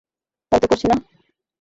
[0.51, 0.95] তাইতো করছি না?